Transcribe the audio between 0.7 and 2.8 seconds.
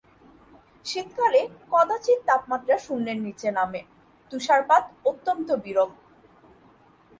শীতকালে কদাচিৎ তাপমাত্রা